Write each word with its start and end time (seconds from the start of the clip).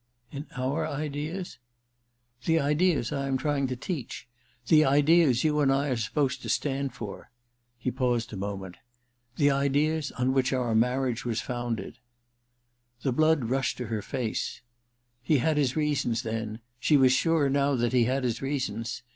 * 0.19 0.31
In 0.31 0.47
our 0.57 0.87
ideas?'' 0.87 1.59
The 2.47 2.59
ideas 2.59 3.11
I 3.11 3.27
am 3.27 3.37
trying 3.37 3.67
to 3.67 3.75
teach. 3.75 4.27
The 4.65 4.83
ideas 4.83 5.43
you 5.43 5.59
and 5.59 5.71
I 5.71 5.89
are 5.89 5.95
supposed 5.95 6.41
to 6.41 6.49
stand 6.49 6.95
for.' 6.95 7.29
He 7.77 7.91
paused 7.91 8.33
a 8.33 8.35
moment. 8.35 8.77
^The 9.37 9.51
ideas 9.53 10.11
on 10.13 10.33
which 10.33 10.53
our 10.53 10.73
marriage 10.73 11.23
was 11.23 11.39
founded.' 11.39 11.99
I 11.99 12.97
THE 13.03 13.11
RECKONING 13.11 13.25
205 13.41 13.43
The 13.43 13.45
blood 13.45 13.49
rushed 13.51 13.77
to 13.77 13.85
her 13.93 14.01
face. 14.01 14.61
He 15.21 15.37
had 15.37 15.57
his 15.57 15.75
reasons, 15.75 16.23
then— 16.23 16.61
she 16.79 16.97
was 16.97 17.13
sure 17.13 17.47
now 17.47 17.75
that 17.75 17.93
he 17.93 18.05
had 18.05 18.23
his 18.23 18.41
reasons 18.41 19.03